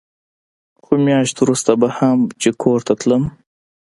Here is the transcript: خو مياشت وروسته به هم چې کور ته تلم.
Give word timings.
خو 0.83 0.93
مياشت 1.05 1.35
وروسته 1.39 1.71
به 1.81 1.87
هم 1.97 2.17
چې 2.41 2.49
کور 2.61 2.79
ته 2.87 2.93
تلم. 3.01 3.23